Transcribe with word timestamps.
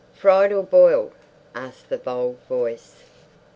"Fried 0.15 0.51
or 0.51 0.63
boiled?" 0.63 1.11
asked 1.53 1.89
the 1.89 1.97
bold 1.99 2.39
voice. 2.49 3.03